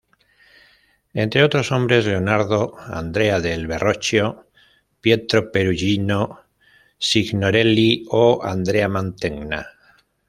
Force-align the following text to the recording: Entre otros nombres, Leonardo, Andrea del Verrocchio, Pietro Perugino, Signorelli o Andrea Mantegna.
Entre 1.13 1.43
otros 1.43 1.69
nombres, 1.69 2.03
Leonardo, 2.07 2.75
Andrea 2.79 3.39
del 3.39 3.67
Verrocchio, 3.67 4.47
Pietro 4.99 5.51
Perugino, 5.51 6.41
Signorelli 6.97 8.05
o 8.09 8.41
Andrea 8.43 8.87
Mantegna. 8.89 9.63